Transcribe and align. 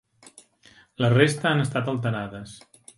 La 1.05 1.11
resta 1.17 1.53
han 1.53 1.63
estat 1.67 1.95
alterades. 1.95 2.61